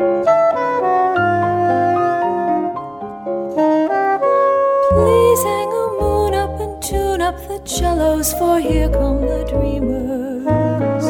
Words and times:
Please 0.00 0.08
hang 5.42 5.68
a 5.68 5.88
moon 6.00 6.32
up 6.32 6.58
and 6.58 6.82
tune 6.82 7.20
up 7.20 7.36
the 7.46 7.60
cellos, 7.66 8.32
for 8.32 8.58
here 8.58 8.88
come 8.88 9.20
the 9.20 9.44
dreamers. 9.44 11.04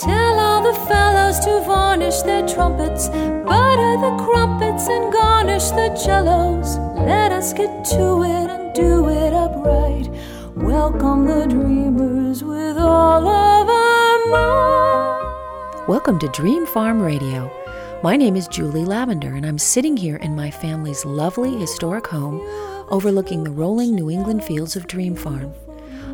Tell 0.00 0.38
all 0.38 0.62
the 0.62 0.78
fellows 0.86 1.40
to 1.40 1.60
varnish 1.66 2.22
their 2.22 2.46
trumpets, 2.46 3.08
butter 3.08 3.96
the 3.96 4.14
crumpets, 4.24 4.86
and 4.86 5.12
garnish 5.12 5.70
the 5.70 5.92
cellos. 5.96 6.78
Let 7.04 7.32
us 7.32 7.52
get 7.52 7.84
to 7.86 8.22
it 8.22 8.48
and 8.48 8.72
do 8.74 9.08
it 9.08 9.32
upright. 9.32 10.08
Welcome 10.54 11.26
the 11.26 11.46
dreamers 11.48 12.44
with 12.44 12.78
all 12.78 13.26
of 13.26 13.68
our 13.68 14.18
might. 14.30 15.15
Welcome 15.88 16.18
to 16.18 16.28
Dream 16.30 16.66
Farm 16.66 17.00
Radio. 17.00 17.48
My 18.02 18.16
name 18.16 18.34
is 18.34 18.48
Julie 18.48 18.84
Lavender, 18.84 19.36
and 19.36 19.46
I'm 19.46 19.56
sitting 19.56 19.96
here 19.96 20.16
in 20.16 20.34
my 20.34 20.50
family's 20.50 21.04
lovely 21.04 21.56
historic 21.56 22.08
home 22.08 22.40
overlooking 22.90 23.44
the 23.44 23.52
rolling 23.52 23.94
New 23.94 24.10
England 24.10 24.42
fields 24.42 24.74
of 24.74 24.88
Dream 24.88 25.14
Farm. 25.14 25.54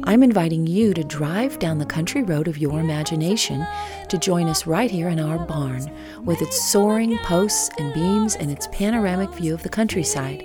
I'm 0.04 0.22
inviting 0.22 0.66
you 0.66 0.92
to 0.92 1.02
drive 1.02 1.58
down 1.58 1.78
the 1.78 1.86
country 1.86 2.22
road 2.22 2.48
of 2.48 2.58
your 2.58 2.80
imagination 2.80 3.66
to 4.10 4.18
join 4.18 4.46
us 4.46 4.66
right 4.66 4.90
here 4.90 5.08
in 5.08 5.18
our 5.18 5.38
barn 5.38 5.90
with 6.22 6.42
its 6.42 6.62
soaring 6.62 7.16
posts 7.20 7.70
and 7.78 7.94
beams 7.94 8.36
and 8.36 8.50
its 8.50 8.68
panoramic 8.72 9.30
view 9.30 9.54
of 9.54 9.62
the 9.62 9.70
countryside. 9.70 10.44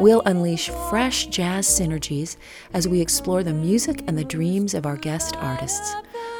We'll 0.00 0.22
unleash 0.22 0.68
fresh 0.90 1.26
jazz 1.26 1.68
synergies 1.68 2.36
as 2.72 2.88
we 2.88 3.00
explore 3.00 3.44
the 3.44 3.54
music 3.54 4.02
and 4.08 4.18
the 4.18 4.24
dreams 4.24 4.74
of 4.74 4.84
our 4.84 4.96
guest 4.96 5.36
artists. 5.36 5.94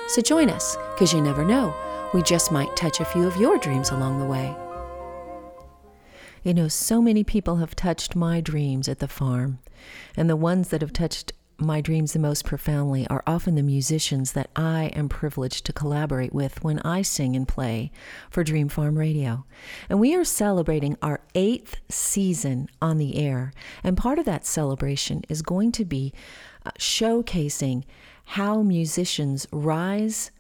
So 0.09 0.21
join 0.21 0.51
us, 0.51 0.77
because 0.95 1.13
you 1.13 1.21
never 1.21 1.45
know, 1.45 1.73
we 2.15 2.23
just 2.23 2.51
might 2.51 2.75
touch 2.77 3.01
a 3.01 3.05
few 3.05 3.27
of 3.27 3.37
your 3.37 3.59
dreams 3.59 3.91
along 3.91 4.19
the 4.19 4.27
way. 4.27 4.55
You 6.43 6.55
know, 6.55 6.69
so 6.69 7.03
many 7.03 7.25
people 7.25 7.57
have 7.57 7.77
touched 7.77 8.17
my 8.17 8.41
dreams 8.41 8.89
at 8.89 9.01
the 9.01 9.09
farm, 9.09 9.59
and 10.17 10.31
the 10.31 10.37
ones 10.37 10.69
that 10.69 10.81
have 10.81 10.93
touched 10.93 11.33
my 11.61 11.81
dreams 11.81 12.13
the 12.13 12.21
most 12.21 12.45
profoundly 12.45 13.07
are 13.09 13.25
often 13.27 13.57
the 13.57 13.63
musicians 13.63 14.33
that 14.33 14.49
I 14.55 14.87
am 14.95 15.09
privileged 15.09 15.67
to 15.67 15.73
collaborate 15.73 16.33
with 16.33 16.63
when 16.63 16.79
I 16.81 17.03
sing 17.03 17.35
and 17.35 17.49
play 17.49 17.91
for 18.31 18.45
Dream 18.45 18.69
Farm 18.69 18.97
Radio. 18.97 19.45
And 19.89 19.99
we 19.99 20.15
are 20.15 20.25
celebrating 20.25 20.97
our 21.03 21.21
eighth 21.35 21.77
season 21.89 22.69
on 22.81 22.99
the 22.99 23.17
air. 23.17 23.53
And 23.83 23.97
part 23.97 24.21
of 24.21 24.25
that 24.27 24.47
celebration 24.47 25.25
is 25.29 25.43
going 25.43 25.73
to 25.73 25.85
be 25.85 26.13
uh, 26.65 26.71
showcasing 26.79 27.83
how 28.25 28.63
musicians 28.63 29.49
rise 29.51 30.31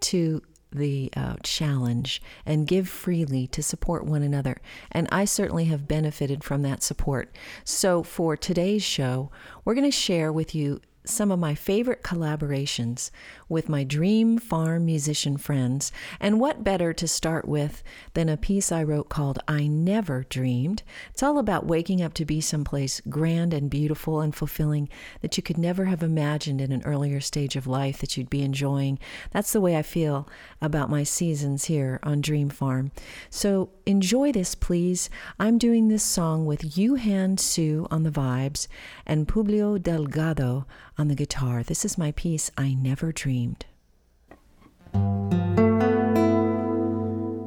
to 0.00 0.42
the 0.76 1.10
uh, 1.16 1.36
challenge 1.42 2.22
and 2.44 2.66
give 2.66 2.88
freely 2.88 3.46
to 3.48 3.62
support 3.62 4.04
one 4.04 4.22
another. 4.22 4.60
And 4.92 5.08
I 5.10 5.24
certainly 5.24 5.64
have 5.66 5.88
benefited 5.88 6.44
from 6.44 6.62
that 6.62 6.82
support. 6.82 7.34
So, 7.64 8.02
for 8.02 8.36
today's 8.36 8.82
show, 8.82 9.30
we're 9.64 9.74
going 9.74 9.90
to 9.90 9.90
share 9.90 10.32
with 10.32 10.54
you 10.54 10.80
some 11.04 11.30
of 11.30 11.38
my 11.38 11.54
favorite 11.54 12.02
collaborations 12.02 13.10
with 13.48 13.68
my 13.68 13.84
dream 13.84 14.38
farm 14.38 14.84
musician 14.84 15.36
friends. 15.36 15.92
And 16.18 16.40
what 16.40 16.64
better 16.64 16.92
to 16.92 17.06
start 17.06 17.46
with 17.46 17.84
than 18.14 18.28
a 18.28 18.36
piece 18.36 18.72
I 18.72 18.82
wrote 18.82 19.08
called 19.08 19.38
I 19.46 19.66
Never 19.66 20.24
Dreamed? 20.28 20.82
It's 21.10 21.22
all 21.22 21.38
about 21.38 21.66
waking 21.66 22.02
up 22.02 22.14
to 22.14 22.24
be 22.24 22.40
someplace 22.40 23.00
grand 23.08 23.54
and 23.54 23.70
beautiful 23.70 24.20
and 24.20 24.34
fulfilling 24.34 24.88
that 25.20 25.36
you 25.36 25.42
could 25.42 25.58
never 25.58 25.84
have 25.84 26.02
imagined 26.02 26.60
in 26.60 26.72
an 26.72 26.82
earlier 26.84 27.20
stage 27.20 27.54
of 27.54 27.66
life 27.66 28.00
that 28.00 28.16
you'd 28.16 28.30
be 28.30 28.42
enjoying. 28.42 28.98
That's 29.30 29.52
the 29.52 29.60
way 29.60 29.76
I 29.76 29.82
feel 29.82 30.28
about 30.60 30.90
my 30.90 31.04
seasons 31.04 31.66
here 31.66 32.00
on 32.02 32.20
Dream 32.20 32.48
Farm. 32.48 32.90
So 33.30 33.70
enjoy 33.84 34.32
this, 34.32 34.54
please. 34.54 35.08
I'm 35.38 35.58
doing 35.58 35.88
this 35.88 36.02
song 36.02 36.46
with 36.46 36.62
Yuhan 36.62 37.38
Su 37.38 37.86
on 37.90 38.02
the 38.02 38.10
vibes 38.10 38.66
and 39.06 39.28
Publio 39.28 39.80
Delgado 39.80 40.66
on 40.98 41.08
the 41.08 41.14
guitar. 41.14 41.62
This 41.62 41.84
is 41.84 41.98
my 41.98 42.10
piece, 42.12 42.50
I 42.56 42.74
Never 42.74 43.12
Dreamed. 43.12 43.35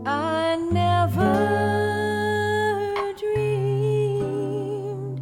I 0.06 0.56
never 0.72 1.36
dreamed 3.18 5.20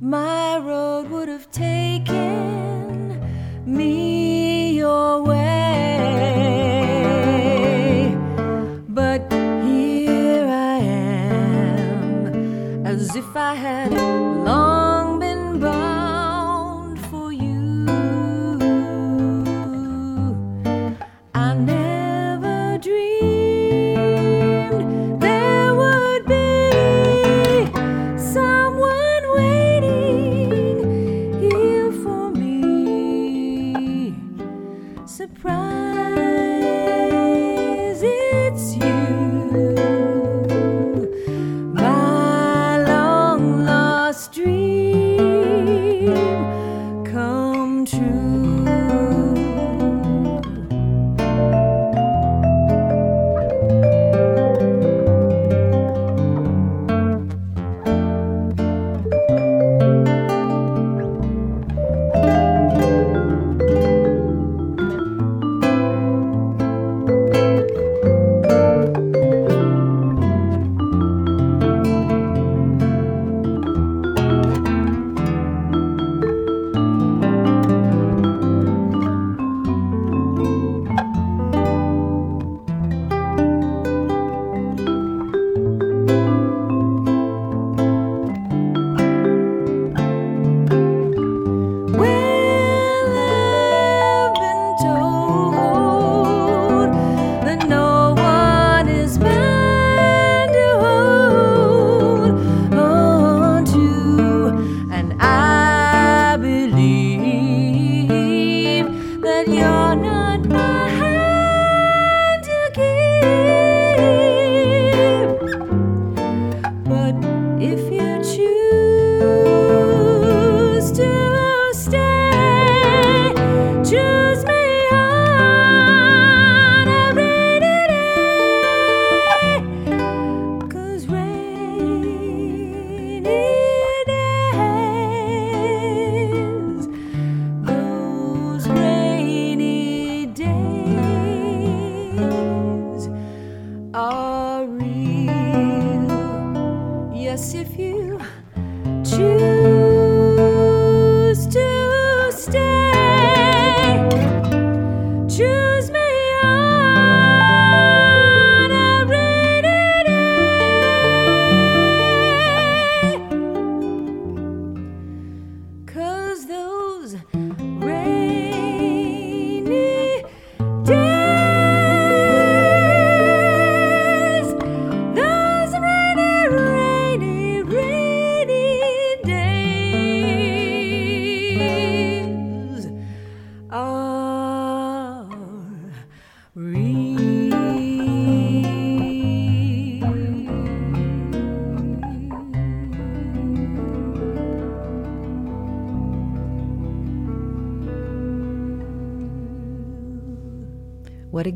my 0.00 0.58
road 0.58 1.08
would 1.10 1.28
have 1.28 1.48
taken 1.52 3.20
me 3.64 4.72
your 4.72 5.22
way. 5.22 5.38
But 8.88 9.32
here 9.32 10.48
I 10.48 10.80
am, 10.80 12.26
as 12.84 13.14
if 13.14 13.36
I 13.36 13.54
had 13.54 14.17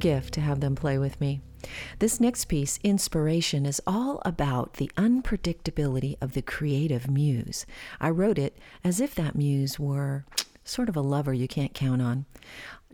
gift 0.02 0.34
to 0.34 0.40
have 0.40 0.60
them 0.60 0.75
play 0.75 0.99
with 0.99 1.19
me. 1.20 1.40
This 2.00 2.20
next 2.20 2.46
piece, 2.46 2.81
Inspiration, 2.82 3.64
is 3.64 3.81
all 3.87 4.20
about 4.25 4.75
the 4.75 4.90
unpredictability 4.96 6.16
of 6.20 6.34
the 6.34 6.43
creative 6.43 7.08
muse. 7.08 7.64
I 8.00 8.10
wrote 8.10 8.37
it 8.37 8.58
as 8.82 9.00
if 9.00 9.14
that 9.14 9.37
muse 9.37 9.78
were 9.78 10.26
sort 10.64 10.88
of 10.88 10.96
a 10.96 11.00
lover 11.00 11.32
you 11.32 11.46
can't 11.46 11.72
count 11.72 12.02
on. 12.02 12.26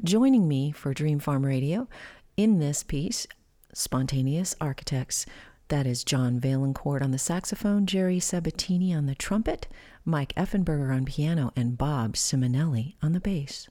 Joining 0.04 0.46
me 0.46 0.70
for 0.70 0.92
Dream 0.92 1.18
Farm 1.18 1.46
Radio 1.46 1.88
in 2.36 2.58
this 2.58 2.82
piece, 2.82 3.26
Spontaneous 3.72 4.54
Architects. 4.60 5.24
That 5.68 5.86
is 5.86 6.04
John 6.04 6.38
Vaillancourt 6.38 7.02
on 7.02 7.10
the 7.10 7.18
saxophone, 7.18 7.86
Jerry 7.86 8.20
Sabatini 8.20 8.94
on 8.94 9.06
the 9.06 9.14
trumpet, 9.14 9.66
Mike 10.04 10.34
Effenberger 10.34 10.94
on 10.94 11.06
piano, 11.06 11.52
and 11.56 11.78
Bob 11.78 12.14
Simonelli 12.14 12.96
on 13.02 13.12
the 13.12 13.20
bass. 13.20 13.68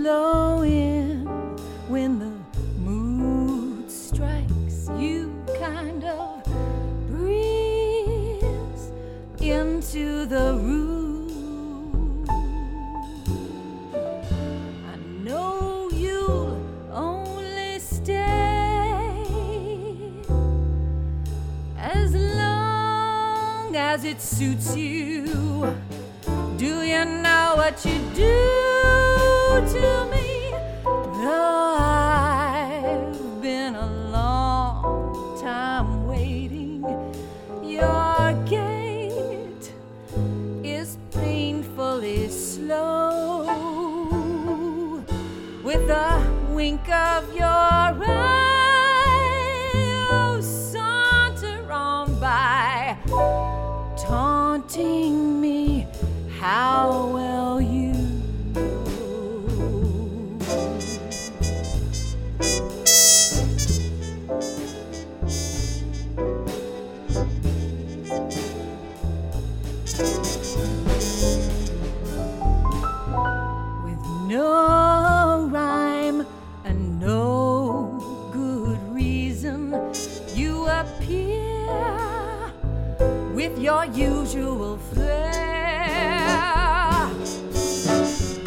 You 0.00 0.06
blow 0.06 0.62
in 0.62 1.26
when 1.88 2.18
the 2.18 2.32
mood 2.80 3.90
strikes. 3.90 4.88
You 4.96 5.30
kind 5.58 6.02
of 6.04 6.42
breeze 7.06 8.92
into 9.42 10.24
the 10.24 10.54
room. 10.54 12.24
I 14.90 14.96
know 15.22 15.90
you'll 15.92 16.56
only 16.90 17.78
stay 17.78 18.16
as 21.76 22.14
long 22.14 23.76
as 23.76 24.04
it 24.04 24.22
suits 24.22 24.74
you. 24.74 25.76
Do 26.56 26.82
you 26.84 27.04
know 27.04 27.52
what 27.56 27.84
you 27.84 27.98
do 28.14 28.69
to 29.68 30.09
you 80.40 80.66
appear 80.68 81.66
with 83.34 83.58
your 83.58 83.84
usual 83.84 84.78
flair. 84.78 85.34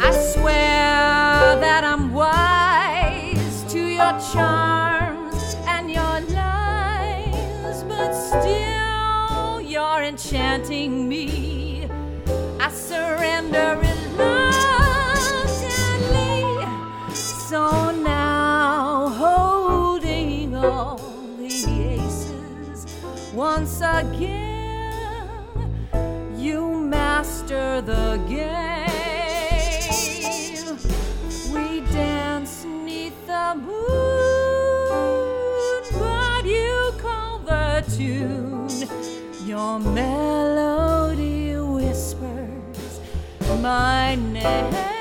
I 0.06 0.10
swear 0.32 1.56
that 1.64 1.84
I'm 1.84 2.12
wise 2.12 3.62
to 3.72 3.78
your 3.78 4.12
charms 4.32 5.54
and 5.68 5.88
your 5.88 6.16
lies, 6.34 7.84
but 7.84 8.12
still 8.12 9.60
you're 9.60 10.02
enchanting 10.02 11.08
me. 11.08 11.88
I 12.58 12.70
surrender 12.70 13.83
once 23.56 23.80
again, 23.82 25.28
you 26.36 26.60
master 26.74 27.80
the 27.82 28.20
game. 28.28 28.88
We 31.54 31.80
dance 31.92 32.64
neath 32.64 33.26
the 33.28 33.54
moon, 33.54 33.84
but 36.00 36.44
you 36.44 36.94
call 36.98 37.38
the 37.38 37.84
tune. 37.96 38.88
Your 39.46 39.78
melody 39.78 41.56
whispers 41.56 42.98
my 43.62 44.16
name. 44.16 44.93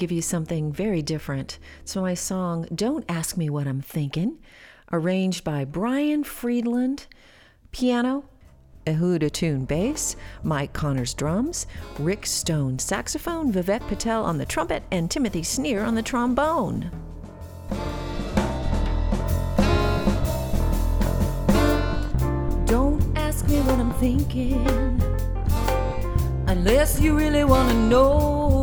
Give 0.00 0.10
you 0.10 0.22
something 0.22 0.72
very 0.72 1.02
different. 1.02 1.58
So 1.84 2.00
my 2.00 2.14
song 2.14 2.66
Don't 2.74 3.04
Ask 3.06 3.36
Me 3.36 3.50
What 3.50 3.66
I'm 3.66 3.82
Thinking, 3.82 4.38
arranged 4.90 5.44
by 5.44 5.66
Brian 5.66 6.24
Friedland, 6.24 7.06
piano, 7.70 8.24
Ehud 8.86 9.20
Ettun 9.20 9.68
bass, 9.68 10.16
Mike 10.42 10.72
Connors 10.72 11.12
drums, 11.12 11.66
Rick 11.98 12.24
Stone 12.24 12.78
saxophone, 12.78 13.52
Vivek 13.52 13.86
Patel 13.88 14.24
on 14.24 14.38
the 14.38 14.46
trumpet, 14.46 14.84
and 14.90 15.10
Timothy 15.10 15.42
Sneer 15.42 15.84
on 15.84 15.94
the 15.94 16.02
trombone. 16.02 16.90
Don't 22.64 23.18
ask 23.18 23.46
me 23.48 23.60
what 23.60 23.78
I'm 23.78 23.92
thinking 24.00 24.64
unless 26.46 26.98
you 26.98 27.14
really 27.14 27.44
want 27.44 27.68
to 27.68 27.76
know. 27.76 28.59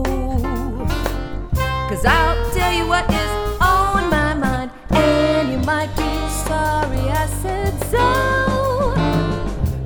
Cause 1.88 2.04
I'll 2.06 2.52
tell 2.52 2.74
you 2.74 2.86
what 2.86 3.10
is 3.10 3.32
on 3.62 4.10
my 4.10 4.34
mind, 4.34 4.72
and 4.90 5.50
you 5.50 5.58
might 5.60 5.88
be 5.96 6.30
sorry 6.46 7.10
I 7.10 7.26
said 7.42 7.74
so. 7.86 8.94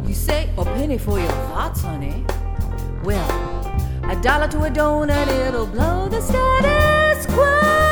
You 0.07 0.15
say 0.15 0.49
a 0.57 0.65
penny 0.65 0.97
for 0.97 1.19
your 1.19 1.31
thoughts, 1.49 1.81
honey. 1.81 2.25
Well, 3.03 3.29
a 4.09 4.19
dollar 4.19 4.47
to 4.47 4.63
a 4.63 4.69
donut, 4.71 5.27
it'll 5.27 5.67
blow 5.67 6.09
the 6.09 6.21
status 6.21 7.27
quo. 7.27 7.90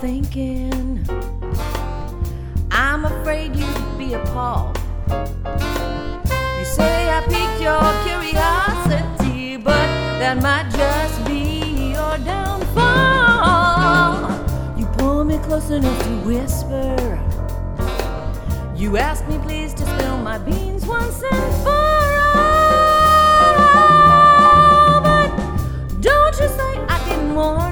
Thinking. 0.00 1.04
I'm 2.70 3.04
afraid 3.04 3.56
you'd 3.56 3.98
be 3.98 4.14
appalled. 4.14 4.78
You 5.08 6.64
say 6.64 7.10
I 7.10 7.20
piqued 7.26 7.60
your 7.60 7.82
curiosity, 8.06 9.56
but 9.56 9.88
that 10.20 10.40
might 10.40 10.70
just 10.70 11.24
be 11.26 11.90
your 11.94 12.16
downfall. 12.18 12.78
You 14.78 14.86
pull 14.98 15.24
me 15.24 15.38
close 15.38 15.70
enough 15.70 16.00
to 16.04 16.10
whisper. 16.28 16.94
You 18.76 18.98
ask 18.98 19.26
me 19.26 19.38
please 19.38 19.74
to 19.74 19.84
spill 19.84 20.18
my 20.18 20.38
beans 20.38 20.86
once 20.86 21.20
and 21.32 21.54
for 21.64 21.96
all. 22.36 22.46
But 25.02 25.30
don't 26.00 26.38
you 26.40 26.48
say 26.48 26.78
I 26.88 27.00
didn't 27.08 27.34
warn 27.34 27.67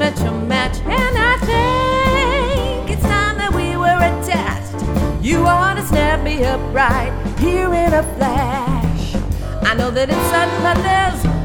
met 0.00 0.18
your 0.20 0.32
match, 0.32 0.78
and 0.86 1.18
I 1.18 1.36
think 1.44 2.90
it's 2.90 3.02
time 3.02 3.36
that 3.36 3.52
we 3.52 3.76
were 3.76 4.00
attached. 4.10 4.80
You 5.22 5.44
ought 5.44 5.74
to 5.74 5.84
snap 5.84 6.24
me 6.24 6.42
up 6.42 6.58
right 6.72 7.12
here 7.38 7.66
in 7.66 7.92
a 7.92 8.02
flash. 8.16 9.14
I 9.62 9.74
know 9.74 9.90
that 9.90 10.08
it's 10.08 10.26
sudden, 10.32 10.62
but 10.62 10.78
there's 10.88 11.39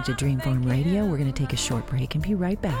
listening 0.00 0.16
to 0.16 0.24
Dream 0.24 0.40
Farm 0.40 0.62
Radio. 0.62 1.04
We're 1.04 1.18
going 1.18 1.32
to 1.32 1.38
take 1.38 1.52
a 1.52 1.56
short 1.56 1.86
break 1.86 2.14
and 2.14 2.22
be 2.22 2.34
right 2.34 2.60
back. 2.60 2.80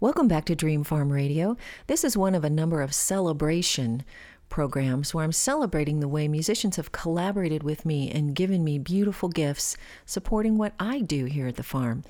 Welcome 0.00 0.28
back 0.28 0.44
to 0.44 0.54
Dream 0.54 0.84
Farm 0.84 1.10
Radio. 1.10 1.56
This 1.88 2.04
is 2.04 2.16
one 2.16 2.36
of 2.36 2.44
a 2.44 2.50
number 2.50 2.82
of 2.82 2.94
celebration 2.94 4.04
programs 4.48 5.12
where 5.12 5.24
I'm 5.24 5.32
celebrating 5.32 5.98
the 5.98 6.06
way 6.06 6.28
musicians 6.28 6.76
have 6.76 6.92
collaborated 6.92 7.64
with 7.64 7.84
me 7.84 8.08
and 8.08 8.32
given 8.32 8.62
me 8.62 8.78
beautiful 8.78 9.28
gifts 9.28 9.76
supporting 10.06 10.56
what 10.56 10.74
I 10.78 11.00
do 11.00 11.24
here 11.24 11.48
at 11.48 11.56
the 11.56 11.64
farm. 11.64 12.04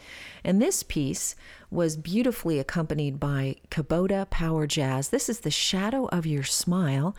And 0.44 0.60
this 0.60 0.82
piece 0.82 1.34
was 1.70 1.96
beautifully 1.96 2.58
accompanied 2.58 3.18
by 3.18 3.56
Kubota 3.70 4.28
Power 4.28 4.66
Jazz. 4.66 5.08
This 5.08 5.30
is 5.30 5.40
The 5.40 5.50
Shadow 5.50 6.08
of 6.08 6.26
Your 6.26 6.44
Smile. 6.44 7.16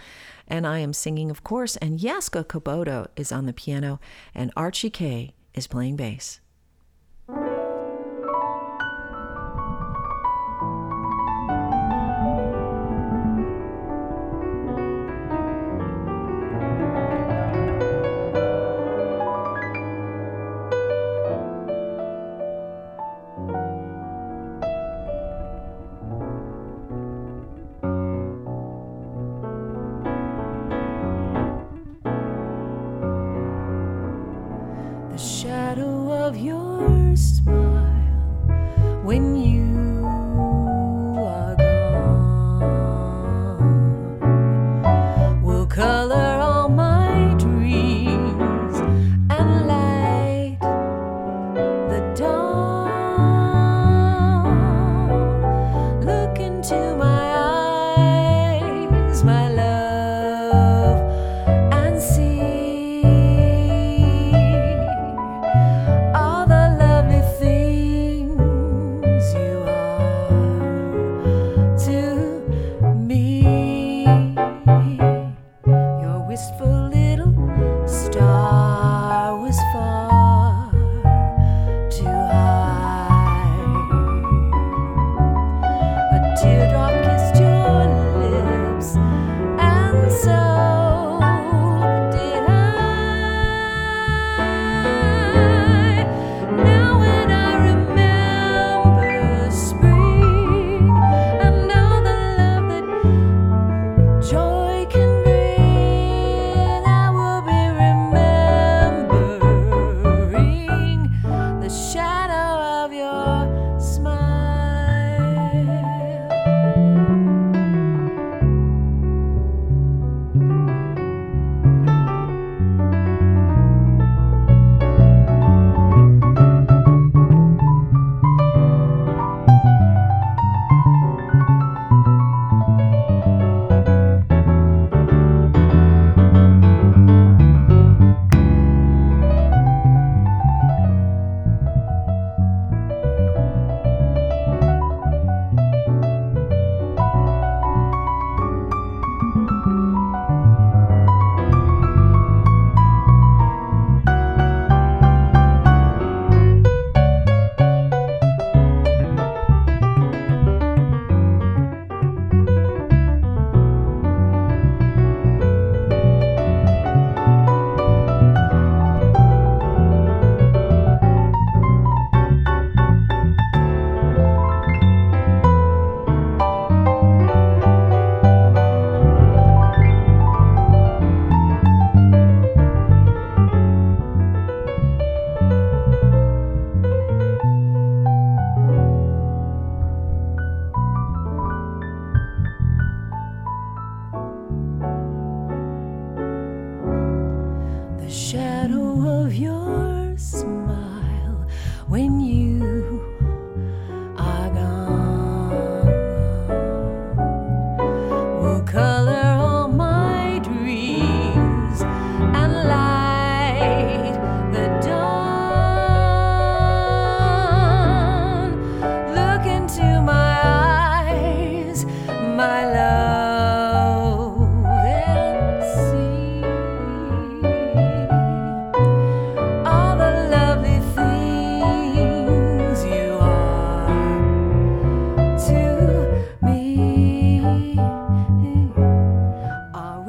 And 0.48 0.68
I 0.68 0.78
am 0.80 0.94
singing, 0.94 1.32
of 1.32 1.44
course, 1.44 1.78
and 1.78 1.98
Yaska 1.98 2.44
Kubota 2.44 3.08
is 3.16 3.32
on 3.32 3.48
the 3.48 3.54
piano, 3.54 4.00
and 4.36 4.54
Archie 4.56 4.92
Kay 4.92 5.34
is 5.56 5.66
playing 5.66 5.96
bass. 5.96 6.42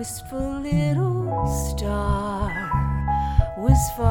wistful 0.01 0.61
little 0.61 1.47
star 1.77 2.49
was 3.59 3.79
far. 3.99 4.10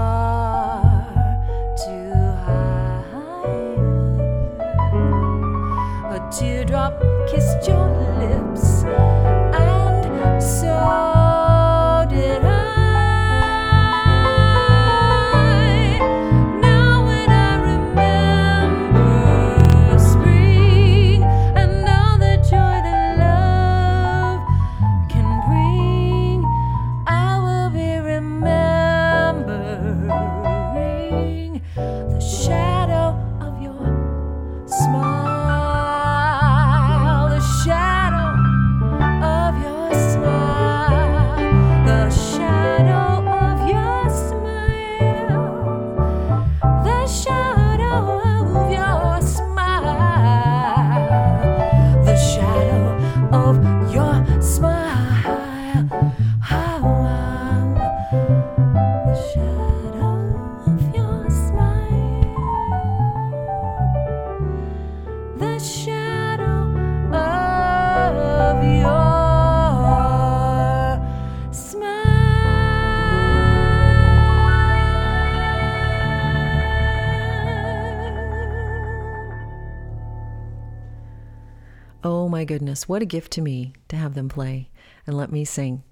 Goodness, 82.49 82.89
what 82.89 83.03
a 83.03 83.05
gift 83.05 83.31
to 83.33 83.41
me 83.41 83.73
to 83.89 83.95
have 83.95 84.15
them 84.15 84.27
play 84.27 84.71
and 85.05 85.15
let 85.15 85.31
me 85.31 85.45
sing. 85.45 85.83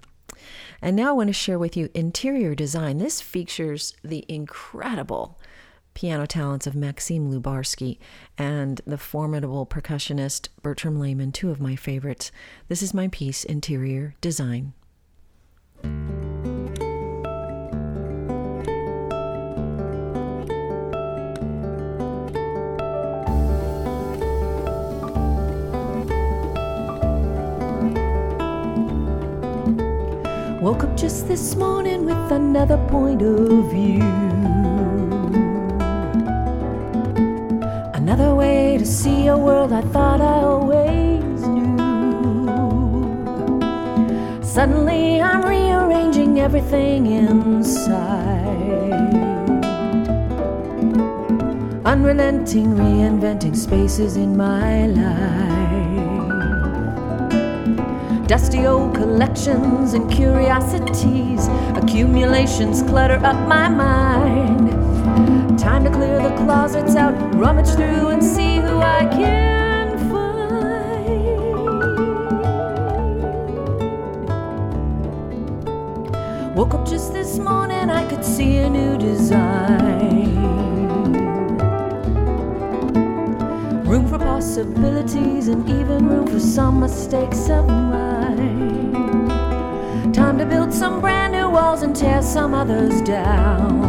And 0.82 0.96
now 0.96 1.10
I 1.10 1.12
want 1.12 1.28
to 1.28 1.32
share 1.32 1.56
with 1.56 1.76
you 1.76 1.88
interior 1.94 2.56
design. 2.56 2.98
This 2.98 3.20
features 3.20 3.94
the 4.02 4.24
incredible 4.28 5.38
piano 5.94 6.26
talents 6.26 6.66
of 6.66 6.74
Maxim 6.74 7.30
Lubarsky 7.30 7.98
and 8.36 8.80
the 8.84 8.98
formidable 8.98 9.66
percussionist 9.66 10.48
Bertram 10.60 10.98
Lehmann, 10.98 11.30
two 11.30 11.52
of 11.52 11.60
my 11.60 11.76
favorites. 11.76 12.32
This 12.66 12.82
is 12.82 12.92
my 12.92 13.06
piece, 13.06 13.44
Interior 13.44 14.16
Design. 14.20 14.72
Woke 30.68 30.84
up 30.84 30.94
just 30.98 31.26
this 31.26 31.56
morning 31.56 32.04
with 32.04 32.30
another 32.30 32.76
point 32.88 33.22
of 33.22 33.70
view. 33.72 34.02
Another 37.94 38.34
way 38.34 38.76
to 38.76 38.84
see 38.84 39.28
a 39.28 39.38
world 39.38 39.72
I 39.72 39.80
thought 39.80 40.20
I 40.20 40.42
always 40.42 41.40
knew. 41.56 42.48
Suddenly 44.42 45.22
I'm 45.22 45.40
rearranging 45.40 46.38
everything 46.38 47.06
inside. 47.06 48.44
Unrelenting, 51.86 52.76
reinventing 52.76 53.56
spaces 53.56 54.18
in 54.18 54.36
my 54.36 54.86
life. 54.88 55.37
Dusty 58.28 58.66
old 58.66 58.94
collections 58.94 59.94
and 59.94 60.10
curiosities, 60.12 61.48
accumulations 61.74 62.82
clutter 62.82 63.18
up 63.24 63.48
my 63.48 63.70
mind. 63.70 64.68
Time 65.58 65.82
to 65.84 65.90
clear 65.90 66.20
the 66.22 66.36
closets 66.36 66.94
out, 66.94 67.14
rummage 67.34 67.70
through 67.70 68.08
and 68.08 68.22
see 68.22 68.56
who 68.56 68.80
I 68.80 69.06
can 69.06 69.98
find. 70.10 70.28
Woke 76.54 76.74
up 76.74 76.86
just 76.86 77.14
this 77.14 77.38
morning, 77.38 77.88
I 77.88 78.06
could 78.10 78.22
see 78.22 78.58
a 78.58 78.68
new 78.68 78.98
design. 78.98 80.36
Room 83.86 84.06
for 84.06 84.18
possibilities 84.18 85.48
and 85.48 85.66
even 85.66 86.06
room 86.06 86.26
for 86.26 86.38
some 86.38 86.78
mistakes 86.80 87.48
of 87.48 87.66
mine. 87.66 88.07
Some 90.78 91.00
brand 91.00 91.32
new 91.32 91.50
walls 91.50 91.82
and 91.82 91.94
tear 91.94 92.22
some 92.22 92.54
others 92.54 93.02
down. 93.02 93.80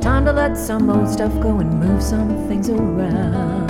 Time 0.00 0.24
to 0.24 0.32
let 0.32 0.56
some 0.56 0.90
old 0.90 1.08
stuff 1.08 1.32
go 1.38 1.60
and 1.60 1.78
move 1.78 2.02
some 2.02 2.48
things 2.48 2.68
around. 2.68 3.68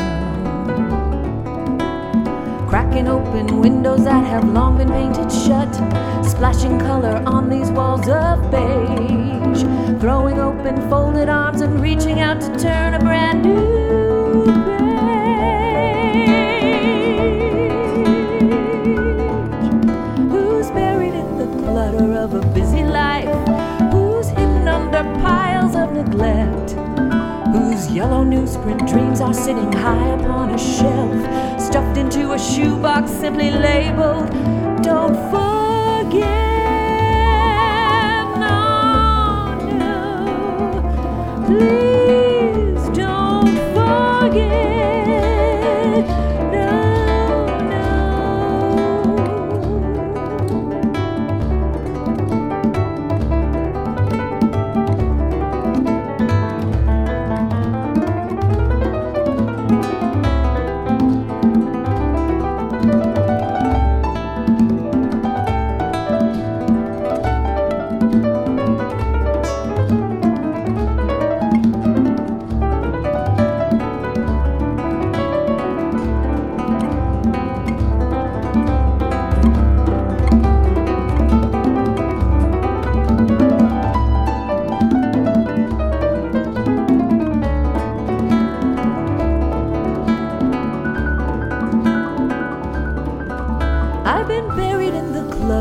Cracking 2.67 3.09
open 3.09 3.61
windows 3.61 4.05
that 4.05 4.25
have 4.25 4.49
long 4.49 4.79
been 4.79 4.89
painted 4.89 5.31
shut, 5.31 5.75
splashing 6.25 6.79
color 6.79 7.23
on 7.27 7.51
these 7.51 7.71
walls 7.71 8.09
of 8.09 8.51
beige. 8.51 9.65
Throwing 10.01 10.39
open 10.39 10.89
folded 10.89 11.29
arms 11.29 11.61
and 11.61 11.79
reaching 11.79 12.21
out 12.21 12.41
to 12.41 12.59
turn 12.59 12.95
a 12.95 12.99
brand 13.01 13.43
new 13.43 14.08
of 25.89 26.07
neglect? 26.07 26.73
Whose 27.53 27.91
yellow 27.91 28.25
newsprint 28.25 28.89
dreams 28.91 29.21
are 29.21 29.35
sitting 29.35 29.73
high 29.73 30.09
upon 30.21 30.51
a 30.51 30.59
shelf, 30.59 31.61
stuffed 31.61 31.97
into 31.97 32.33
a 32.33 32.39
shoebox 32.39 33.11
simply 33.11 33.51
labeled, 33.51 34.31
Don't 34.83 35.15
forget. 35.31 36.49
Please 41.47 41.98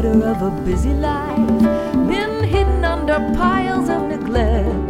clutter 0.02 0.28
of 0.28 0.42
a 0.44 0.52
busy 0.62 0.94
life, 0.94 1.48
been 2.08 2.44
hidden 2.44 2.86
under 2.86 3.16
piles 3.36 3.90
of 3.90 4.04
neglect. 4.04 4.90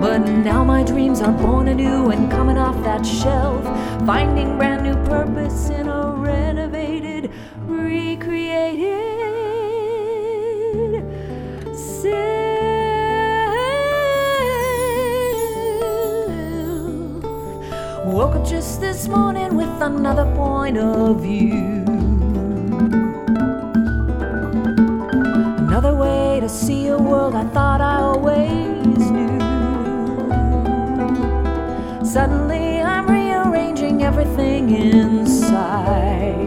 But 0.00 0.20
now 0.20 0.64
my 0.64 0.82
dreams 0.82 1.20
are 1.20 1.32
born 1.32 1.68
anew 1.68 2.08
and 2.08 2.30
coming 2.30 2.56
off 2.56 2.82
that 2.82 3.04
shelf, 3.04 3.62
finding 4.06 4.56
brand 4.56 4.84
new 4.84 4.94
purpose 5.04 5.68
in 5.68 5.86
a 5.86 6.14
renovated, 6.16 7.30
recreated 7.66 8.96
self. 11.76 12.14
Woke 18.06 18.36
up 18.36 18.46
just 18.46 18.80
this 18.80 19.08
morning 19.08 19.56
with 19.56 19.82
another 19.82 20.24
point 20.34 20.78
of 20.78 21.20
view. 21.20 21.81
everything 34.02 34.70
inside. 34.74 36.42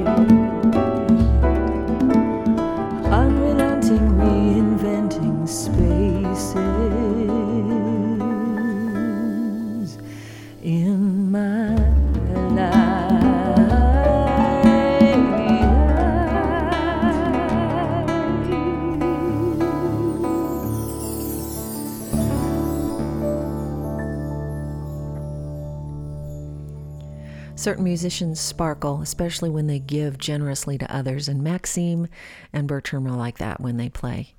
Certain 27.66 27.84
musicians 27.84 28.40
sparkle, 28.40 29.02
especially 29.02 29.50
when 29.50 29.66
they 29.66 29.80
give 29.80 30.20
generously 30.20 30.78
to 30.78 30.96
others, 30.96 31.28
and 31.28 31.44
Maxim 31.44 32.08
and 32.54 32.68
Bertram 32.68 33.08
are 33.08 33.18
like 33.18 33.40
that 33.40 33.60
when 33.60 33.78
they 33.78 33.90
play. 33.90 34.36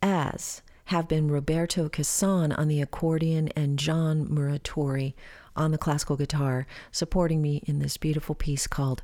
As 0.00 0.62
have 0.84 1.08
been 1.08 1.28
Roberto 1.28 1.88
Cassan 1.88 2.56
on 2.56 2.68
the 2.68 2.80
accordion 2.80 3.48
and 3.56 3.80
John 3.80 4.28
Muratori 4.28 5.14
on 5.56 5.72
the 5.72 5.76
classical 5.76 6.14
guitar, 6.14 6.68
supporting 6.92 7.42
me 7.42 7.64
in 7.66 7.80
this 7.80 7.96
beautiful 7.96 8.36
piece 8.36 8.68
called 8.68 9.02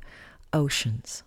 Oceans. 0.53 1.23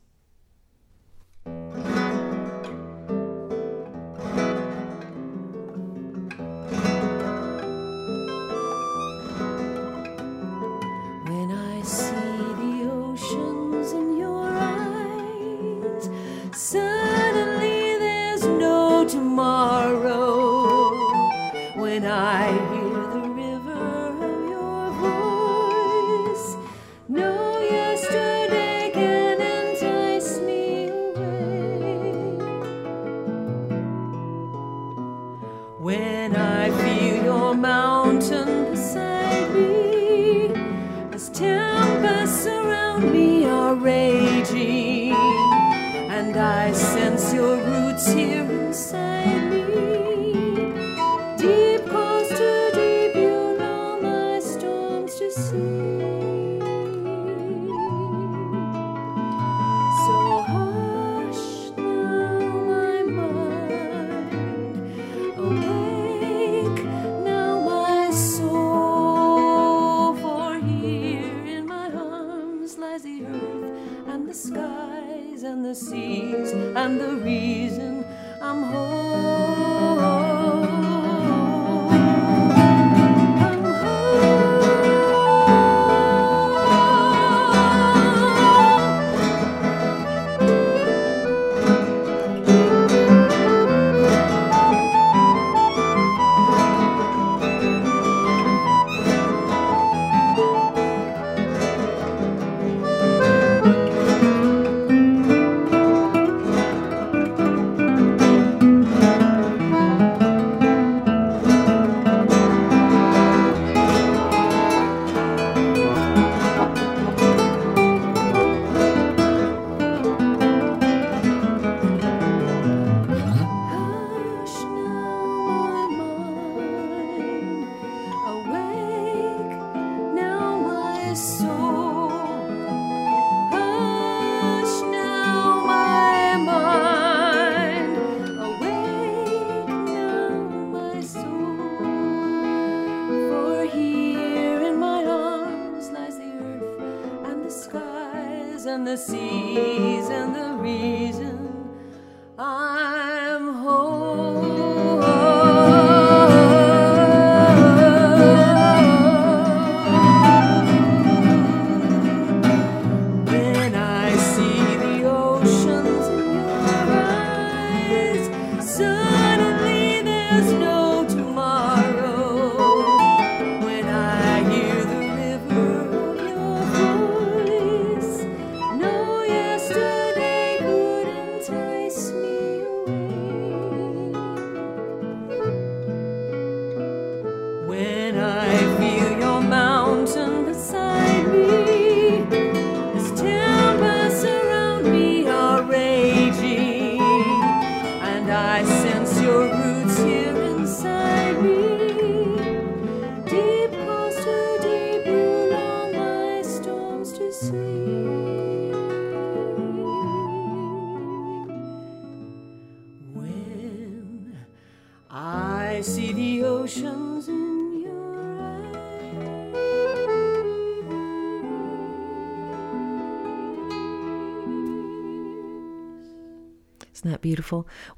So 168.61 169.26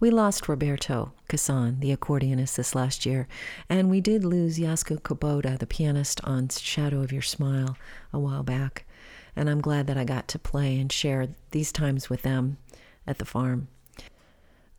We 0.00 0.10
lost 0.10 0.48
Roberto 0.48 1.12
Casson, 1.28 1.80
the 1.80 1.96
accordionist, 1.96 2.56
this 2.56 2.74
last 2.74 3.06
year, 3.06 3.26
and 3.68 3.90
we 3.90 4.00
did 4.00 4.24
lose 4.24 4.58
Jasko 4.58 5.00
Koboda, 5.02 5.58
the 5.58 5.66
pianist 5.66 6.20
on 6.24 6.48
Shadow 6.48 7.02
of 7.02 7.12
Your 7.12 7.22
Smile, 7.22 7.76
a 8.12 8.18
while 8.18 8.42
back. 8.42 8.84
And 9.34 9.48
I'm 9.48 9.60
glad 9.60 9.86
that 9.86 9.96
I 9.96 10.04
got 10.04 10.28
to 10.28 10.38
play 10.38 10.78
and 10.78 10.90
share 10.92 11.28
these 11.52 11.72
times 11.72 12.10
with 12.10 12.22
them 12.22 12.58
at 13.06 13.18
the 13.18 13.24
farm. 13.24 13.68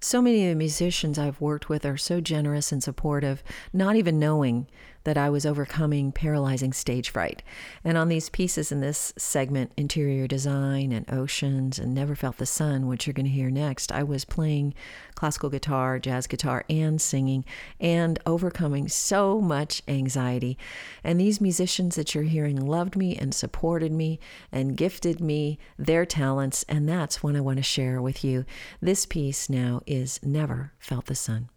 So 0.01 0.21
many 0.21 0.45
of 0.45 0.49
the 0.51 0.55
musicians 0.55 1.19
I've 1.19 1.41
worked 1.41 1.67
with 1.67 1.85
are 1.85 1.97
so 1.97 2.21
generous 2.21 2.71
and 2.71 2.81
supportive, 2.81 3.43
not 3.73 3.95
even 3.95 4.19
knowing 4.19 4.67
that 5.03 5.17
I 5.17 5.29
was 5.29 5.45
overcoming 5.45 6.11
paralyzing 6.11 6.73
stage 6.73 7.09
fright. 7.09 7.41
And 7.83 7.97
on 7.97 8.09
these 8.09 8.29
pieces 8.29 8.71
in 8.71 8.81
this 8.81 9.13
segment, 9.17 9.71
Interior 9.77 10.27
Design 10.27 10.91
and 10.91 11.09
Oceans 11.11 11.79
and 11.79 11.93
Never 11.93 12.15
Felt 12.15 12.37
the 12.37 12.45
Sun, 12.45 12.87
which 12.87 13.07
you're 13.07 13.13
going 13.13 13.25
to 13.25 13.31
hear 13.31 13.49
next, 13.49 13.91
I 13.91 14.03
was 14.03 14.25
playing 14.25 14.73
classical 15.15 15.49
guitar, 15.49 15.99
jazz 15.99 16.27
guitar, 16.27 16.65
and 16.69 17.01
singing 17.01 17.45
and 17.79 18.19
overcoming 18.25 18.87
so 18.87 19.41
much 19.41 19.81
anxiety. 19.87 20.57
And 21.03 21.19
these 21.19 21.41
musicians 21.41 21.95
that 21.95 22.13
you're 22.13 22.23
hearing 22.23 22.55
loved 22.57 22.95
me 22.95 23.15
and 23.15 23.33
supported 23.33 23.91
me 23.91 24.19
and 24.51 24.77
gifted 24.77 25.19
me 25.21 25.59
their 25.77 26.05
talents. 26.05 26.65
And 26.69 26.87
that's 26.87 27.23
what 27.23 27.35
I 27.35 27.41
want 27.41 27.57
to 27.57 27.63
share 27.63 28.01
with 28.01 28.23
you. 28.23 28.45
This 28.81 29.05
piece 29.05 29.49
now 29.49 29.81
is 29.85 30.19
Never 30.23 30.73
Felt 30.79 31.05
the 31.05 31.15
Sun. 31.15 31.49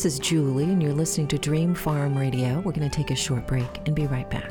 This 0.00 0.14
is 0.14 0.18
Julie, 0.18 0.64
and 0.64 0.82
you're 0.82 0.94
listening 0.94 1.28
to 1.28 1.36
Dream 1.36 1.74
Farm 1.74 2.16
Radio. 2.16 2.60
We're 2.60 2.72
going 2.72 2.88
to 2.88 2.96
take 2.96 3.10
a 3.10 3.14
short 3.14 3.46
break 3.46 3.86
and 3.86 3.94
be 3.94 4.06
right 4.06 4.30
back. 4.30 4.50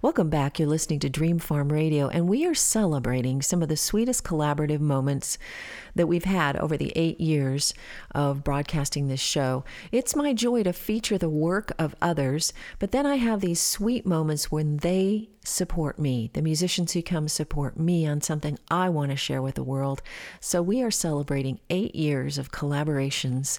Welcome 0.00 0.30
back. 0.30 0.58
You're 0.58 0.68
listening 0.68 1.00
to 1.00 1.08
Dream 1.08 1.40
Farm 1.40 1.72
Radio, 1.72 2.06
and 2.08 2.28
we 2.28 2.46
are 2.46 2.54
celebrating 2.54 3.42
some 3.42 3.62
of 3.62 3.68
the 3.68 3.76
sweetest 3.76 4.22
collaborative 4.22 4.78
moments 4.78 5.38
that 5.96 6.06
we've 6.06 6.24
had 6.24 6.56
over 6.56 6.76
the 6.76 6.92
eight 6.94 7.20
years 7.20 7.74
of 8.14 8.44
broadcasting 8.44 9.08
this 9.08 9.18
show. 9.18 9.64
It's 9.90 10.14
my 10.14 10.34
joy 10.34 10.62
to 10.62 10.72
feature 10.72 11.18
the 11.18 11.28
work 11.28 11.72
of 11.80 11.96
others, 12.00 12.52
but 12.78 12.92
then 12.92 13.06
I 13.06 13.16
have 13.16 13.40
these 13.40 13.60
sweet 13.60 14.06
moments 14.06 14.52
when 14.52 14.76
they 14.76 15.30
support 15.42 15.98
me, 15.98 16.30
the 16.32 16.42
musicians 16.42 16.92
who 16.92 17.02
come 17.02 17.26
support 17.26 17.78
me 17.78 18.06
on 18.06 18.20
something 18.20 18.58
I 18.70 18.88
want 18.90 19.10
to 19.10 19.16
share 19.16 19.42
with 19.42 19.56
the 19.56 19.64
world. 19.64 20.00
So 20.40 20.62
we 20.62 20.82
are 20.82 20.90
celebrating 20.90 21.58
eight 21.70 21.94
years 21.94 22.38
of 22.38 22.52
collaborations 22.52 23.58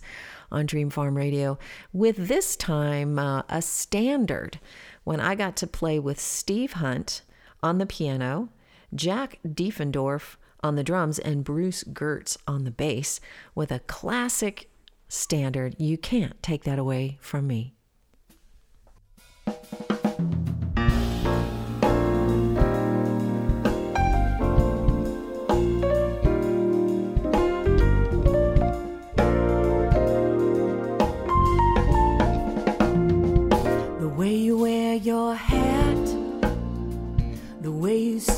on 0.51 0.65
Dream 0.65 0.89
Farm 0.89 1.17
Radio 1.17 1.57
with 1.91 2.15
this 2.27 2.55
time 2.55 3.19
uh, 3.19 3.43
a 3.49 3.61
standard 3.61 4.59
when 5.03 5.19
I 5.19 5.35
got 5.35 5.55
to 5.57 5.67
play 5.67 5.99
with 5.99 6.19
Steve 6.19 6.73
Hunt 6.73 7.21
on 7.61 7.77
the 7.77 7.85
piano, 7.85 8.49
Jack 8.93 9.39
Diefendorf 9.45 10.35
on 10.61 10.75
the 10.75 10.83
drums, 10.83 11.19
and 11.19 11.43
Bruce 11.43 11.83
Gertz 11.83 12.37
on 12.47 12.63
the 12.63 12.71
bass 12.71 13.19
with 13.55 13.71
a 13.71 13.79
classic 13.79 14.69
standard. 15.07 15.75
You 15.79 15.97
can't 15.97 16.41
take 16.43 16.63
that 16.65 16.79
away 16.79 17.17
from 17.21 17.47
me. 17.47 17.75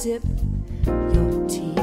Sip 0.01 0.23
your 1.13 1.47
tea, 1.47 1.75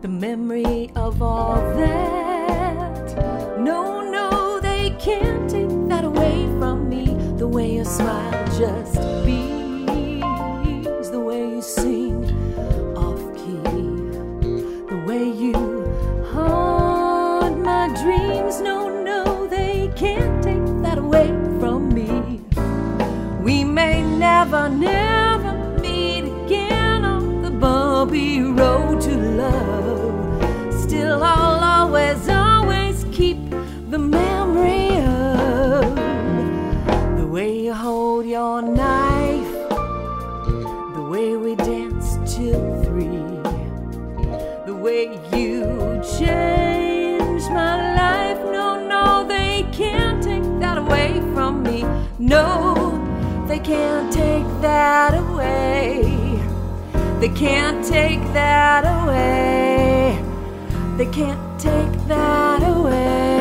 the 0.00 0.08
memory 0.08 0.90
of 0.96 1.20
all 1.20 1.56
that. 1.76 3.58
No, 3.60 4.00
no, 4.00 4.58
they 4.58 4.88
can't 4.98 5.50
take 5.50 5.68
that 5.90 6.04
away 6.04 6.46
from 6.58 6.88
me. 6.88 7.04
The 7.36 7.46
way 7.46 7.74
you 7.74 7.84
smile 7.84 8.32
just 8.58 8.94
bees, 9.26 10.22
the 11.10 11.20
way 11.20 11.42
you 11.50 11.60
sing 11.60 12.24
off 12.96 13.20
key, 13.36 13.60
the 14.88 15.04
way 15.06 15.24
you 15.28 15.52
haunt 16.32 17.58
my 17.58 17.88
dreams. 18.02 18.62
No, 18.62 18.88
no, 19.02 19.46
they 19.46 19.90
can't 19.94 20.42
take 20.42 20.64
that 20.80 20.96
away 20.96 21.28
from 21.60 21.92
me. 21.92 22.40
We 23.42 23.62
may 23.62 24.02
never, 24.02 24.70
never 24.70 25.13
No 52.26 53.44
they 53.46 53.58
can't 53.58 54.10
take 54.10 54.46
that 54.62 55.12
away. 55.12 56.40
They 57.20 57.28
can't 57.28 57.84
take 57.84 58.22
that 58.32 58.82
away. 58.96 60.18
They 60.96 61.04
can't 61.12 61.60
take 61.60 61.92
that 62.08 62.62
away 62.62 63.33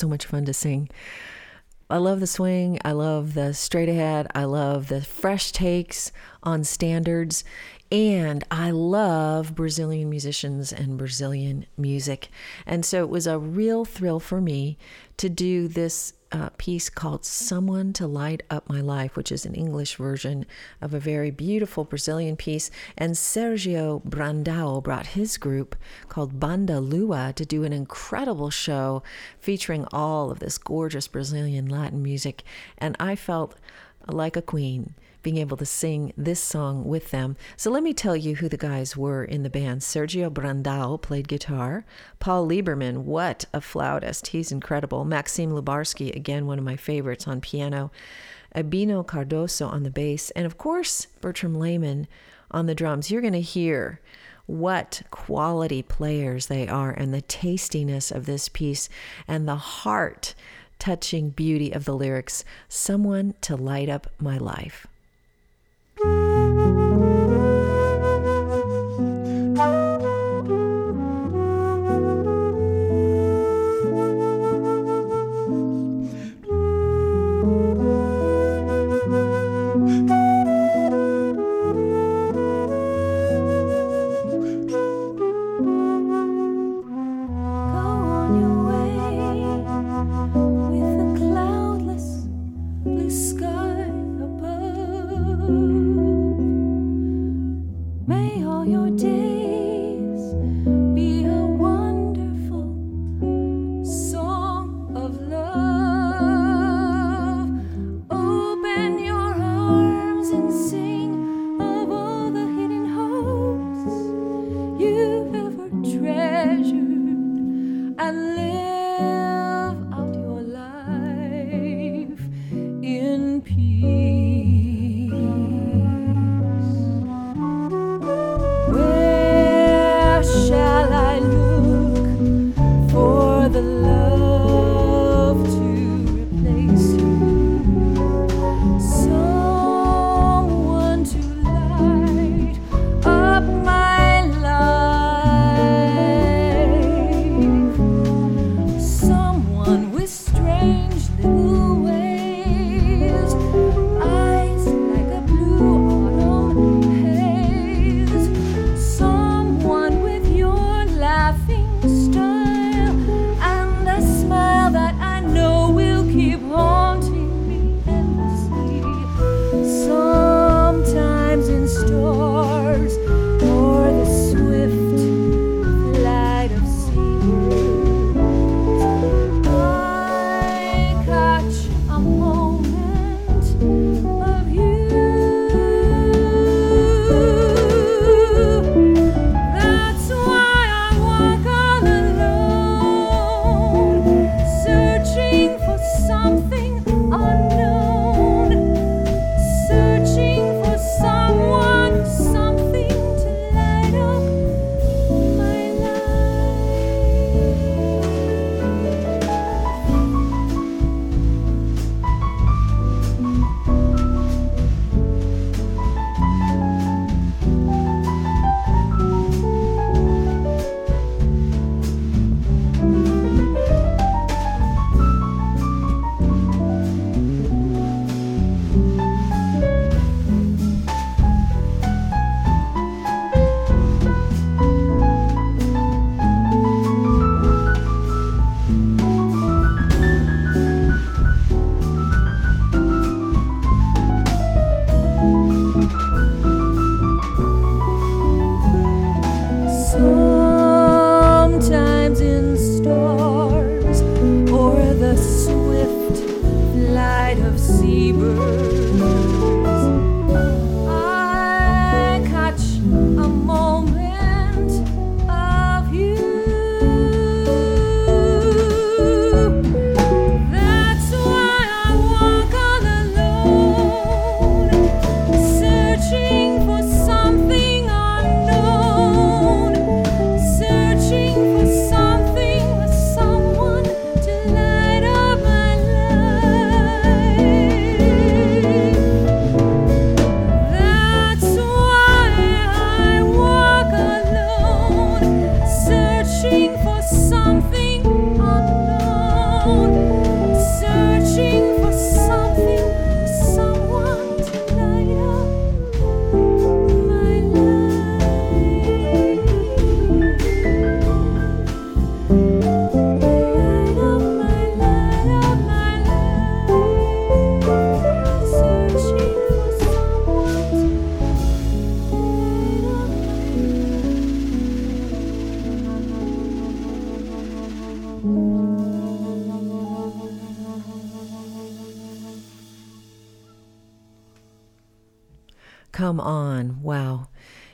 so 0.00 0.08
much 0.08 0.26
fun 0.26 0.44
to 0.46 0.52
sing. 0.52 0.88
I 1.88 1.98
love 1.98 2.20
the 2.20 2.26
swing. 2.26 2.78
I 2.84 2.92
love 2.92 3.34
the 3.34 3.52
straight 3.52 3.88
ahead. 3.88 4.28
I 4.34 4.44
love 4.44 4.88
the 4.88 5.02
fresh 5.02 5.50
takes 5.50 6.12
on 6.42 6.64
standards. 6.64 7.44
And 7.92 8.44
I 8.50 8.70
love 8.70 9.56
Brazilian 9.56 10.08
musicians 10.08 10.72
and 10.72 10.96
Brazilian 10.96 11.66
music. 11.76 12.28
And 12.64 12.84
so 12.84 13.02
it 13.02 13.08
was 13.08 13.26
a 13.26 13.38
real 13.38 13.84
thrill 13.84 14.20
for 14.20 14.40
me 14.40 14.78
to 15.16 15.28
do 15.28 15.66
this 15.66 16.12
a 16.32 16.50
piece 16.50 16.88
called 16.88 17.24
Someone 17.24 17.92
to 17.94 18.06
Light 18.06 18.42
Up 18.50 18.68
My 18.68 18.80
Life, 18.80 19.16
which 19.16 19.32
is 19.32 19.44
an 19.44 19.54
English 19.54 19.96
version 19.96 20.46
of 20.80 20.94
a 20.94 21.00
very 21.00 21.30
beautiful 21.30 21.84
Brazilian 21.84 22.36
piece. 22.36 22.70
And 22.96 23.14
Sergio 23.14 24.02
Brandão 24.04 24.82
brought 24.82 25.08
his 25.08 25.36
group 25.36 25.74
called 26.08 26.38
Banda 26.38 26.80
Lua 26.80 27.32
to 27.34 27.44
do 27.44 27.64
an 27.64 27.72
incredible 27.72 28.50
show 28.50 29.02
featuring 29.38 29.86
all 29.92 30.30
of 30.30 30.38
this 30.38 30.58
gorgeous 30.58 31.08
Brazilian 31.08 31.68
Latin 31.68 32.02
music. 32.02 32.44
And 32.78 32.96
I 33.00 33.16
felt 33.16 33.56
like 34.06 34.36
a 34.36 34.42
queen 34.42 34.94
being 35.22 35.36
able 35.36 35.56
to 35.56 35.66
sing 35.66 36.12
this 36.16 36.40
song 36.40 36.84
with 36.84 37.10
them. 37.10 37.36
So 37.56 37.70
let 37.70 37.82
me 37.82 37.92
tell 37.92 38.16
you 38.16 38.36
who 38.36 38.48
the 38.48 38.56
guys 38.56 38.96
were 38.96 39.24
in 39.24 39.42
the 39.42 39.50
band. 39.50 39.80
Sergio 39.80 40.30
Brandão 40.30 41.00
played 41.00 41.28
guitar. 41.28 41.84
Paul 42.18 42.48
Lieberman, 42.48 42.98
what 42.98 43.44
a 43.52 43.60
flautist. 43.60 44.28
He's 44.28 44.52
incredible. 44.52 45.04
Maxim 45.04 45.50
Lubarsky, 45.50 46.14
again, 46.14 46.46
one 46.46 46.58
of 46.58 46.64
my 46.64 46.76
favorites 46.76 47.28
on 47.28 47.40
piano. 47.40 47.90
Abino 48.54 49.06
Cardoso 49.06 49.68
on 49.68 49.82
the 49.82 49.90
bass. 49.90 50.30
And 50.30 50.46
of 50.46 50.58
course, 50.58 51.06
Bertram 51.20 51.54
Lehmann 51.54 52.06
on 52.50 52.66
the 52.66 52.74
drums. 52.74 53.10
You're 53.10 53.20
going 53.20 53.32
to 53.32 53.40
hear 53.40 54.00
what 54.46 55.02
quality 55.10 55.82
players 55.82 56.46
they 56.46 56.66
are 56.66 56.90
and 56.90 57.14
the 57.14 57.22
tastiness 57.22 58.10
of 58.10 58.26
this 58.26 58.48
piece 58.48 58.88
and 59.28 59.46
the 59.46 59.56
heart 59.56 60.34
touching 60.80 61.30
beauty 61.30 61.70
of 61.70 61.84
the 61.84 61.94
lyrics. 61.94 62.44
Someone 62.68 63.34
to 63.42 63.54
light 63.54 63.88
up 63.88 64.08
my 64.18 64.38
life. 64.38 64.86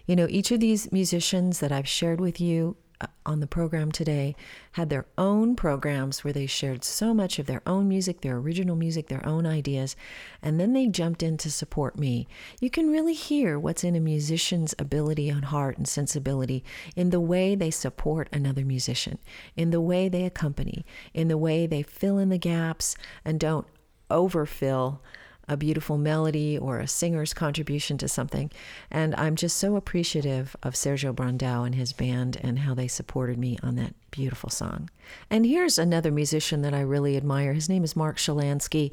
You 0.06 0.14
know, 0.14 0.26
each 0.30 0.52
of 0.52 0.60
these 0.60 0.90
musicians 0.92 1.58
that 1.58 1.72
I've 1.72 1.88
shared 1.88 2.20
with 2.20 2.40
you 2.40 2.76
uh, 3.00 3.08
on 3.26 3.40
the 3.40 3.46
program 3.46 3.90
today 3.90 4.36
had 4.72 4.88
their 4.88 5.04
own 5.18 5.56
programs 5.56 6.22
where 6.22 6.32
they 6.32 6.46
shared 6.46 6.84
so 6.84 7.12
much 7.12 7.40
of 7.40 7.46
their 7.46 7.60
own 7.66 7.88
music, 7.88 8.20
their 8.20 8.36
original 8.36 8.76
music, 8.76 9.08
their 9.08 9.26
own 9.26 9.44
ideas, 9.44 9.96
and 10.40 10.60
then 10.60 10.72
they 10.72 10.86
jumped 10.86 11.24
in 11.24 11.36
to 11.38 11.50
support 11.50 11.98
me. 11.98 12.28
You 12.60 12.70
can 12.70 12.88
really 12.88 13.14
hear 13.14 13.58
what's 13.58 13.82
in 13.82 13.96
a 13.96 14.00
musician's 14.00 14.76
ability 14.78 15.28
and 15.28 15.46
heart 15.46 15.76
and 15.76 15.88
sensibility 15.88 16.64
in 16.94 17.10
the 17.10 17.20
way 17.20 17.56
they 17.56 17.72
support 17.72 18.28
another 18.32 18.64
musician, 18.64 19.18
in 19.56 19.72
the 19.72 19.80
way 19.80 20.08
they 20.08 20.24
accompany, 20.24 20.86
in 21.12 21.26
the 21.26 21.36
way 21.36 21.66
they 21.66 21.82
fill 21.82 22.16
in 22.16 22.28
the 22.28 22.38
gaps 22.38 22.96
and 23.24 23.40
don't 23.40 23.66
overfill 24.08 25.02
a 25.48 25.56
beautiful 25.56 25.98
melody 25.98 26.58
or 26.58 26.78
a 26.78 26.86
singer's 26.86 27.34
contribution 27.34 27.98
to 27.98 28.08
something. 28.08 28.50
And 28.90 29.14
I'm 29.16 29.36
just 29.36 29.56
so 29.56 29.76
appreciative 29.76 30.56
of 30.62 30.74
Sergio 30.74 31.14
Brandão 31.14 31.64
and 31.64 31.74
his 31.74 31.92
band 31.92 32.38
and 32.42 32.60
how 32.60 32.74
they 32.74 32.88
supported 32.88 33.38
me 33.38 33.58
on 33.62 33.76
that 33.76 33.94
beautiful 34.16 34.48
song. 34.48 34.88
And 35.28 35.44
here's 35.44 35.78
another 35.78 36.10
musician 36.10 36.62
that 36.62 36.72
I 36.72 36.80
really 36.80 37.18
admire. 37.18 37.52
His 37.52 37.68
name 37.68 37.84
is 37.84 37.94
Mark 37.94 38.16
Shilansky. 38.16 38.92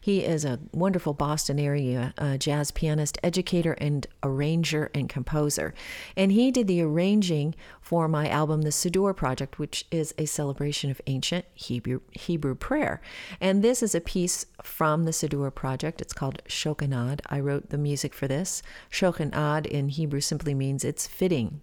He 0.00 0.24
is 0.24 0.44
a 0.44 0.58
wonderful 0.72 1.14
Boston 1.14 1.60
area 1.60 2.12
uh, 2.18 2.38
jazz 2.38 2.72
pianist, 2.72 3.16
educator, 3.22 3.74
and 3.74 4.04
arranger 4.24 4.90
and 4.92 5.08
composer. 5.08 5.74
And 6.16 6.32
he 6.32 6.50
did 6.50 6.66
the 6.66 6.82
arranging 6.82 7.54
for 7.80 8.08
my 8.08 8.28
album, 8.28 8.62
The 8.62 8.70
Siddur 8.70 9.14
Project, 9.14 9.60
which 9.60 9.86
is 9.92 10.12
a 10.18 10.26
celebration 10.26 10.90
of 10.90 11.00
ancient 11.06 11.44
Hebrew, 11.54 12.00
Hebrew 12.10 12.56
prayer. 12.56 13.00
And 13.40 13.62
this 13.62 13.80
is 13.80 13.94
a 13.94 14.00
piece 14.00 14.44
from 14.60 15.04
the 15.04 15.12
Siddur 15.12 15.54
Project. 15.54 16.00
It's 16.00 16.12
called 16.12 16.42
Shokanad. 16.48 17.20
I 17.26 17.38
wrote 17.38 17.70
the 17.70 17.78
music 17.78 18.12
for 18.12 18.26
this. 18.26 18.60
Shokanad 18.90 19.66
in 19.66 19.90
Hebrew 19.90 20.20
simply 20.20 20.52
means 20.52 20.84
it's 20.84 21.06
fitting 21.06 21.60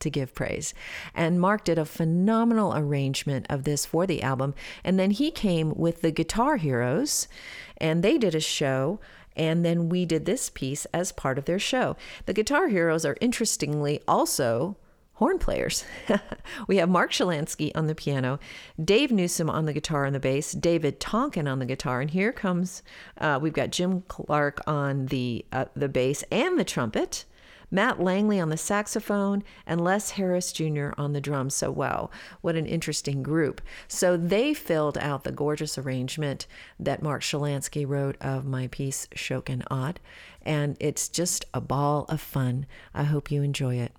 to 0.00 0.10
give 0.10 0.34
praise. 0.34 0.74
And 1.14 1.40
Mark 1.40 1.64
did 1.64 1.78
a 1.78 1.84
phenomenal 1.84 2.74
arrangement 2.76 3.46
of 3.48 3.64
this 3.64 3.86
for 3.86 4.06
the 4.06 4.22
album. 4.22 4.54
And 4.84 4.98
then 4.98 5.10
he 5.12 5.30
came 5.30 5.72
with 5.74 6.02
the 6.02 6.10
Guitar 6.10 6.56
Heroes, 6.56 7.28
and 7.76 8.02
they 8.02 8.18
did 8.18 8.34
a 8.34 8.40
show. 8.40 9.00
And 9.36 9.64
then 9.64 9.88
we 9.88 10.04
did 10.06 10.26
this 10.26 10.50
piece 10.50 10.86
as 10.86 11.12
part 11.12 11.38
of 11.38 11.44
their 11.44 11.58
show. 11.58 11.96
The 12.26 12.34
Guitar 12.34 12.68
Heroes 12.68 13.04
are 13.04 13.16
interestingly 13.20 14.00
also 14.08 14.76
horn 15.20 15.38
players. 15.38 15.84
we 16.66 16.78
have 16.78 16.88
Mark 16.88 17.12
Shilansky 17.12 17.70
on 17.74 17.86
the 17.86 17.94
piano, 17.94 18.38
Dave 18.82 19.12
Newsom 19.12 19.50
on 19.50 19.66
the 19.66 19.74
guitar 19.74 20.06
and 20.06 20.14
the 20.14 20.20
bass, 20.20 20.52
David 20.52 20.98
Tonkin 20.98 21.46
on 21.46 21.58
the 21.58 21.66
guitar, 21.66 22.00
and 22.00 22.10
here 22.10 22.32
comes 22.32 22.82
uh, 23.18 23.38
we've 23.40 23.52
got 23.52 23.70
Jim 23.70 24.00
Clark 24.08 24.62
on 24.66 25.06
the 25.06 25.44
uh, 25.52 25.66
the 25.76 25.90
bass 25.90 26.24
and 26.32 26.58
the 26.58 26.64
trumpet. 26.64 27.26
Matt 27.70 28.00
Langley 28.00 28.40
on 28.40 28.48
the 28.48 28.56
saxophone, 28.56 29.42
and 29.66 29.80
Les 29.80 30.10
Harris 30.10 30.52
Jr. 30.52 30.90
on 30.98 31.12
the 31.12 31.20
drums. 31.20 31.54
So, 31.54 31.70
wow, 31.70 32.10
what 32.40 32.56
an 32.56 32.66
interesting 32.66 33.22
group. 33.22 33.60
So, 33.88 34.16
they 34.16 34.54
filled 34.54 34.98
out 34.98 35.24
the 35.24 35.32
gorgeous 35.32 35.78
arrangement 35.78 36.46
that 36.78 37.02
Mark 37.02 37.22
Shilansky 37.22 37.86
wrote 37.86 38.16
of 38.20 38.44
my 38.44 38.66
piece, 38.68 39.06
Shokanad, 39.14 39.96
and 40.42 40.76
it's 40.80 41.08
just 41.08 41.44
a 41.52 41.60
ball 41.60 42.06
of 42.08 42.20
fun. 42.20 42.66
I 42.94 43.04
hope 43.04 43.30
you 43.30 43.42
enjoy 43.42 43.76
it. 43.76 43.92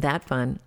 Wasn't 0.00 0.12
that 0.14 0.26
fun? 0.26 0.60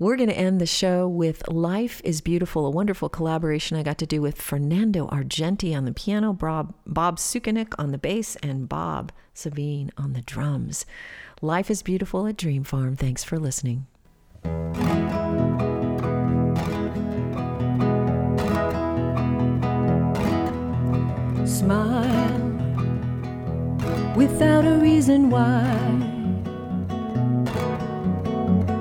We're 0.00 0.16
going 0.16 0.30
to 0.30 0.36
end 0.36 0.60
the 0.60 0.66
show 0.66 1.06
with 1.06 1.46
Life 1.46 2.00
is 2.02 2.20
Beautiful, 2.20 2.66
a 2.66 2.70
wonderful 2.70 3.08
collaboration 3.08 3.76
I 3.76 3.84
got 3.84 3.98
to 3.98 4.06
do 4.06 4.20
with 4.20 4.42
Fernando 4.42 5.06
Argenti 5.06 5.76
on 5.76 5.84
the 5.84 5.92
piano, 5.92 6.32
Bob, 6.32 6.74
Bob 6.84 7.18
Sukanik 7.18 7.72
on 7.78 7.92
the 7.92 7.98
bass, 7.98 8.34
and 8.42 8.68
Bob 8.68 9.12
Savine 9.32 9.90
on 9.96 10.14
the 10.14 10.22
drums. 10.22 10.84
Life 11.40 11.70
is 11.70 11.82
Beautiful 11.82 12.26
at 12.26 12.36
Dream 12.36 12.64
Farm. 12.64 12.96
Thanks 12.96 13.22
for 13.22 13.38
listening. 13.38 13.86
Smile 21.46 22.38
without 24.16 24.64
a 24.64 24.78
reason 24.80 25.30
why. 25.30 26.17